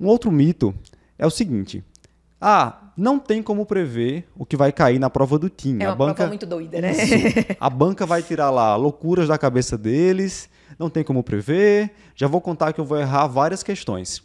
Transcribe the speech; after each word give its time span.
Um 0.00 0.06
outro 0.06 0.30
mito 0.30 0.74
é 1.18 1.26
o 1.26 1.30
seguinte: 1.30 1.82
ah, 2.40 2.92
não 2.96 3.18
tem 3.18 3.42
como 3.42 3.66
prever 3.66 4.28
o 4.36 4.44
que 4.46 4.56
vai 4.56 4.72
cair 4.72 4.98
na 4.98 5.10
prova 5.10 5.38
do 5.38 5.48
TIM. 5.48 5.78
É 5.80 5.86
a 5.86 5.90
uma 5.90 5.96
banca, 5.96 6.14
prova 6.14 6.28
muito 6.28 6.46
doida, 6.46 6.80
né? 6.80 6.92
a 7.58 7.68
banca 7.70 8.06
vai 8.06 8.22
tirar 8.22 8.50
lá 8.50 8.76
loucuras 8.76 9.28
da 9.28 9.36
cabeça 9.38 9.76
deles, 9.76 10.48
não 10.78 10.88
tem 10.88 11.02
como 11.04 11.22
prever. 11.22 11.90
Já 12.14 12.26
vou 12.26 12.40
contar 12.40 12.72
que 12.72 12.80
eu 12.80 12.84
vou 12.84 12.98
errar 12.98 13.26
várias 13.26 13.62
questões. 13.62 14.22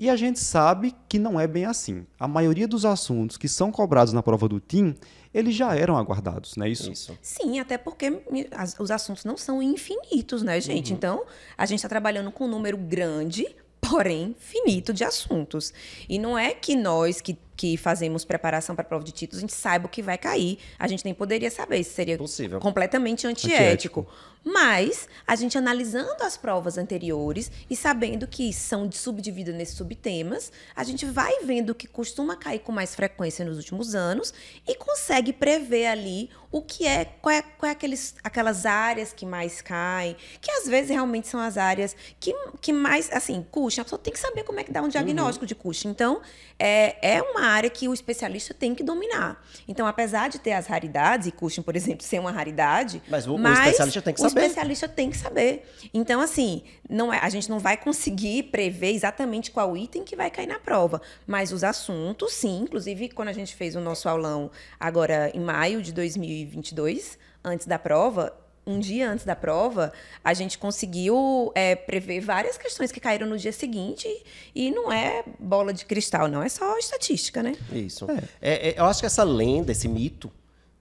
E 0.00 0.08
a 0.08 0.14
gente 0.14 0.38
sabe 0.38 0.94
que 1.08 1.18
não 1.18 1.40
é 1.40 1.46
bem 1.48 1.64
assim. 1.64 2.06
A 2.20 2.28
maioria 2.28 2.68
dos 2.68 2.84
assuntos 2.84 3.36
que 3.36 3.48
são 3.48 3.72
cobrados 3.72 4.12
na 4.12 4.22
prova 4.22 4.48
do 4.48 4.60
TIM, 4.60 4.94
eles 5.34 5.56
já 5.56 5.74
eram 5.74 5.96
aguardados, 5.98 6.54
não 6.56 6.66
é 6.66 6.68
isso? 6.70 6.92
Isso. 6.92 7.18
Sim, 7.20 7.58
até 7.58 7.76
porque 7.76 8.22
as- 8.52 8.76
os 8.78 8.92
assuntos 8.92 9.24
não 9.24 9.36
são 9.36 9.60
infinitos, 9.60 10.44
né, 10.44 10.60
gente? 10.60 10.92
Então, 10.92 11.24
a 11.56 11.66
gente 11.66 11.80
está 11.80 11.88
trabalhando 11.88 12.30
com 12.30 12.44
um 12.44 12.48
número 12.48 12.76
grande, 12.78 13.44
porém 13.88 14.34
finito 14.38 14.92
de 14.92 15.04
assuntos. 15.04 15.72
E 16.08 16.18
não 16.18 16.38
é 16.38 16.52
que 16.54 16.76
nós 16.76 17.20
que, 17.20 17.36
que 17.58 17.76
fazemos 17.76 18.24
preparação 18.24 18.76
para 18.76 18.84
a 18.84 18.88
prova 18.88 19.04
de 19.04 19.10
títulos, 19.10 19.38
a 19.38 19.40
gente 19.40 19.52
saiba 19.52 19.86
o 19.86 19.88
que 19.88 20.00
vai 20.00 20.16
cair. 20.16 20.60
A 20.78 20.86
gente 20.86 21.04
nem 21.04 21.12
poderia 21.12 21.50
saber, 21.50 21.78
isso 21.80 21.90
seria 21.90 22.16
Possível. 22.16 22.60
completamente 22.60 23.26
antiético. 23.26 24.06
Mas 24.44 25.08
a 25.26 25.34
gente 25.34 25.58
analisando 25.58 26.22
as 26.22 26.36
provas 26.36 26.78
anteriores 26.78 27.50
e 27.68 27.74
sabendo 27.74 28.28
que 28.28 28.52
são 28.52 28.90
subdivididas 28.92 29.56
nesses 29.56 29.76
subtemas, 29.76 30.52
a 30.76 30.84
gente 30.84 31.04
vai 31.04 31.40
vendo 31.44 31.70
o 31.70 31.74
que 31.74 31.88
costuma 31.88 32.36
cair 32.36 32.60
com 32.60 32.70
mais 32.70 32.94
frequência 32.94 33.44
nos 33.44 33.56
últimos 33.56 33.96
anos 33.96 34.32
e 34.66 34.76
consegue 34.76 35.32
prever 35.32 35.86
ali 35.86 36.30
o 36.50 36.62
que 36.62 36.86
é, 36.86 37.04
qual 37.04 37.34
é, 37.34 37.42
qual 37.42 37.68
é 37.68 37.72
aqueles, 37.72 38.14
aquelas 38.24 38.64
áreas 38.64 39.12
que 39.12 39.26
mais 39.26 39.60
caem, 39.60 40.16
que 40.40 40.50
às 40.50 40.66
vezes 40.66 40.90
realmente 40.90 41.28
são 41.28 41.40
as 41.40 41.58
áreas 41.58 41.94
que, 42.18 42.34
que 42.60 42.72
mais, 42.72 43.12
assim, 43.12 43.44
Cushing, 43.50 43.82
a 43.82 43.84
pessoa 43.84 44.00
tem 44.00 44.12
que 44.12 44.18
saber 44.18 44.44
como 44.44 44.58
é 44.58 44.64
que 44.64 44.72
dá 44.72 44.80
um 44.80 44.88
diagnóstico 44.88 45.44
de 45.44 45.54
Cushing. 45.54 45.88
Então, 45.88 46.22
é, 46.58 47.16
é 47.16 47.22
uma 47.22 47.47
área 47.48 47.68
que 47.70 47.88
o 47.88 47.94
especialista 47.94 48.52
tem 48.54 48.74
que 48.74 48.82
dominar. 48.82 49.44
Então, 49.66 49.86
apesar 49.86 50.28
de 50.28 50.38
ter 50.38 50.52
as 50.52 50.66
raridades, 50.66 51.26
e 51.26 51.32
Cushing, 51.32 51.62
por 51.62 51.74
exemplo, 51.76 52.02
ser 52.06 52.18
uma 52.20 52.30
raridade, 52.30 53.02
Mas 53.08 53.26
o- 53.26 53.34
o 53.36 53.48
especialista 53.52 54.02
tem 54.02 54.14
que 54.14 54.20
o 54.20 54.28
saber. 54.28 54.40
especialista 54.42 54.88
tem 54.88 55.10
que 55.10 55.16
saber. 55.16 55.68
Então, 55.92 56.20
assim, 56.20 56.62
não 56.88 57.12
é, 57.12 57.18
a 57.20 57.28
gente 57.28 57.48
não 57.50 57.58
vai 57.58 57.76
conseguir 57.76 58.44
prever 58.44 58.92
exatamente 58.92 59.50
qual 59.50 59.76
item 59.76 60.04
que 60.04 60.14
vai 60.16 60.30
cair 60.30 60.46
na 60.46 60.58
prova. 60.58 61.00
Mas 61.26 61.52
os 61.52 61.62
assuntos, 61.64 62.32
sim. 62.32 62.60
Inclusive, 62.62 63.08
quando 63.10 63.28
a 63.28 63.32
gente 63.32 63.54
fez 63.54 63.74
o 63.76 63.80
nosso 63.80 64.08
aulão 64.08 64.50
agora 64.78 65.30
em 65.34 65.40
maio 65.40 65.82
de 65.82 65.92
2022, 65.92 67.18
antes 67.44 67.66
da 67.66 67.78
prova, 67.78 68.32
um 68.68 68.78
dia 68.78 69.10
antes 69.10 69.24
da 69.24 69.34
prova, 69.34 69.92
a 70.22 70.34
gente 70.34 70.58
conseguiu 70.58 71.50
é, 71.54 71.74
prever 71.74 72.20
várias 72.20 72.58
questões 72.58 72.92
que 72.92 73.00
caíram 73.00 73.26
no 73.26 73.38
dia 73.38 73.52
seguinte. 73.52 74.06
E 74.54 74.70
não 74.70 74.92
é 74.92 75.24
bola 75.38 75.72
de 75.72 75.86
cristal, 75.86 76.28
não. 76.28 76.42
É 76.42 76.48
só 76.48 76.76
estatística, 76.78 77.42
né? 77.42 77.56
Isso. 77.72 78.06
É, 78.40 78.68
é, 78.68 78.74
eu 78.78 78.84
acho 78.84 79.00
que 79.00 79.06
essa 79.06 79.24
lenda, 79.24 79.72
esse 79.72 79.88
mito, 79.88 80.30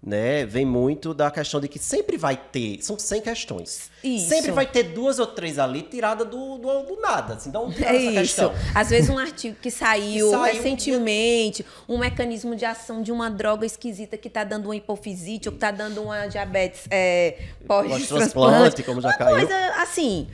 né, 0.08 0.46
vem 0.46 0.66
muito 0.66 1.14
da 1.14 1.30
questão 1.30 1.60
de 1.60 1.68
que 1.68 1.78
sempre 1.78 2.16
vai 2.16 2.38
ter, 2.38 2.80
são 2.82 2.98
100 2.98 3.20
questões. 3.20 3.92
Isso. 4.02 4.30
Sempre 4.30 4.52
vai 4.52 4.66
ter 4.66 4.84
duas 4.84 5.20
ou 5.20 5.28
três 5.28 5.60
ali 5.60 5.82
tirada 5.82 6.24
do, 6.24 6.58
do, 6.58 6.84
do 6.84 7.02
nada, 7.02 7.34
assim, 7.34 7.50
então 7.50 7.70
É 7.78 7.82
essa 7.84 7.96
isso. 7.98 8.14
questão. 8.14 8.54
Às 8.74 8.90
vezes 8.90 9.10
um 9.10 9.18
artigo 9.18 9.58
que 9.62 9.70
saiu, 9.70 10.28
Que 10.32 10.38
saiu 10.38 10.54
recentemente, 10.56 11.66
um 11.90 11.98
mecanismo 11.98 12.56
de 12.56 12.64
ação 12.64 13.02
de 13.02 13.12
uma 13.12 13.30
droga 13.30 13.66
esquisita 13.66 14.16
que 14.18 14.30
está 14.30 14.46
dando 14.46 14.68
uma 14.68 14.76
hipofisite 14.78 15.50
ou 15.50 15.52
que 15.52 15.58
está 15.58 15.72
dando 15.72 16.02
uma 16.04 16.26
diabetes 16.28 16.86
é, 16.90 17.38
Pós-transplante, 17.68 18.08
pós-transplante. 18.08 18.84
como 18.84 19.02
já 19.02 19.10
uma 19.10 19.18
caiu. 19.18 19.36
coisa 19.40 19.56
assim. 19.82 20.28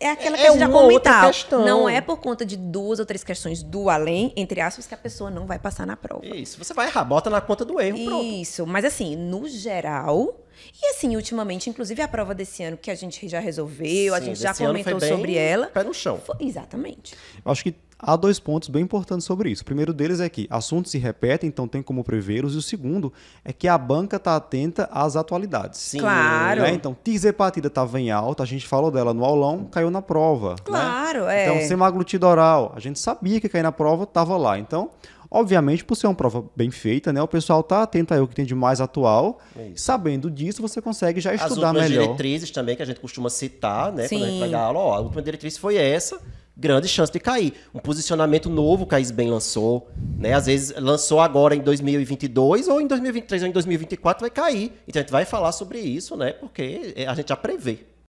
É 0.00 0.10
aquela 0.10 0.36
É 0.36 0.40
que 0.40 0.46
a 0.46 0.50
gente 0.52 0.60
já 0.60 1.26
questão. 1.26 1.64
Não 1.64 1.86
é 1.88 2.00
por 2.00 2.16
conta 2.16 2.44
de 2.44 2.56
duas 2.56 2.98
ou 2.98 3.04
três 3.06 3.22
questões 3.22 3.62
do 3.62 3.90
além, 3.90 4.32
entre 4.34 4.60
aspas, 4.60 4.86
que 4.86 4.94
a 4.94 4.96
pessoa 4.96 5.30
não 5.30 5.46
vai 5.46 5.58
passar 5.58 5.86
na 5.86 5.94
prova. 5.96 6.24
Isso, 6.26 6.58
você 6.58 6.72
vai 6.72 6.86
errar, 6.86 7.04
bota 7.04 7.28
na 7.28 7.40
conta 7.40 7.64
do 7.64 7.78
erro, 7.78 8.02
pronto. 8.04 8.24
Isso, 8.24 8.66
mas 8.66 8.84
assim, 8.84 9.14
no 9.14 9.46
geral. 9.46 10.40
E 10.82 10.86
assim, 10.90 11.16
ultimamente, 11.16 11.68
inclusive 11.68 12.00
a 12.02 12.08
prova 12.08 12.34
desse 12.34 12.62
ano 12.62 12.76
que 12.76 12.90
a 12.90 12.94
gente 12.94 13.28
já 13.28 13.40
resolveu, 13.40 14.14
a 14.14 14.18
Sim, 14.18 14.26
gente 14.26 14.40
já 14.40 14.54
comentou 14.54 15.00
sobre 15.00 15.36
ela. 15.36 15.66
Pé 15.66 15.84
no 15.84 15.92
chão. 15.94 16.18
Foi- 16.18 16.36
exatamente. 16.40 17.14
Eu 17.44 17.52
acho 17.52 17.62
que 17.62 17.74
há 18.00 18.16
dois 18.16 18.40
pontos 18.40 18.68
bem 18.68 18.82
importantes 18.82 19.26
sobre 19.26 19.50
isso. 19.50 19.62
O 19.62 19.64
primeiro 19.64 19.92
deles 19.92 20.20
é 20.20 20.28
que 20.28 20.46
assuntos 20.50 20.90
se 20.90 20.98
repetem, 20.98 21.48
então 21.48 21.68
tem 21.68 21.82
como 21.82 22.02
prevê-los. 22.02 22.54
E 22.54 22.58
o 22.58 22.62
segundo 22.62 23.12
é 23.44 23.52
que 23.52 23.68
a 23.68 23.76
banca 23.76 24.16
está 24.16 24.36
atenta 24.36 24.88
às 24.90 25.16
atualidades. 25.16 25.80
Sim. 25.80 25.98
Claro. 25.98 26.62
Né? 26.62 26.72
Então, 26.72 26.96
tirzepatida 27.04 27.68
estava 27.68 28.00
em 28.00 28.10
alta, 28.10 28.42
a 28.42 28.46
gente 28.46 28.66
falou 28.66 28.90
dela 28.90 29.12
no 29.12 29.24
aulão, 29.24 29.64
caiu 29.64 29.90
na 29.90 30.02
prova. 30.02 30.50
né? 30.50 30.56
Claro, 30.64 31.26
é. 31.26 31.44
Então, 31.46 31.68
semaglutida 31.68 32.26
oral, 32.26 32.72
a 32.74 32.80
gente 32.80 32.98
sabia 32.98 33.40
que 33.40 33.48
cair 33.48 33.62
na 33.62 33.72
prova, 33.72 34.04
estava 34.04 34.36
lá. 34.36 34.58
Então, 34.58 34.90
obviamente, 35.30 35.84
por 35.84 35.94
ser 35.94 36.06
uma 36.06 36.14
prova 36.14 36.44
bem 36.56 36.70
feita, 36.70 37.12
né, 37.12 37.22
o 37.22 37.28
pessoal 37.28 37.60
está 37.60 37.82
atento 37.82 38.12
aí 38.12 38.20
ao 38.20 38.26
que 38.26 38.34
tem 38.34 38.44
de 38.44 38.54
mais 38.54 38.80
atual. 38.80 39.38
É. 39.56 39.70
Sabendo 39.76 40.30
disso, 40.30 40.60
você 40.60 40.80
consegue 40.80 41.20
já 41.20 41.32
As 41.32 41.42
estudar 41.42 41.68
últimas 41.68 41.88
melhor. 41.90 42.02
diretrizes 42.02 42.50
também, 42.50 42.74
que 42.76 42.82
a 42.82 42.86
gente 42.86 43.00
costuma 43.00 43.30
citar, 43.30 43.92
né? 43.92 44.08
Quando 44.08 44.22
a 44.22 44.26
gente 44.26 44.34
Sim. 44.34 44.40
vai 44.40 44.48
dar 44.50 44.60
aula, 44.60 44.78
ó, 44.78 44.94
a 44.94 45.00
última 45.00 45.22
diretriz 45.22 45.56
foi 45.56 45.76
essa, 45.76 46.20
grande 46.60 46.86
chance 46.86 47.10
de 47.10 47.18
cair. 47.18 47.54
Um 47.74 47.78
posicionamento 47.78 48.50
novo 48.50 48.86
que 48.86 48.94
a 48.94 49.00
Isbem 49.00 49.30
lançou, 49.30 49.90
né? 50.18 50.34
Às 50.34 50.46
vezes 50.46 50.74
lançou 50.76 51.20
agora 51.20 51.56
em 51.56 51.60
2022, 51.60 52.68
ou 52.68 52.80
em 52.80 52.86
2023, 52.86 53.42
ou 53.42 53.48
em 53.48 53.52
2024 53.52 54.20
vai 54.20 54.30
cair. 54.30 54.72
Então 54.86 55.00
a 55.00 55.02
gente 55.02 55.10
vai 55.10 55.24
falar 55.24 55.52
sobre 55.52 55.80
isso, 55.80 56.16
né? 56.16 56.32
Porque 56.32 56.94
a 57.08 57.14
gente 57.14 57.30
já 57.30 57.36
prevê. 57.36 57.90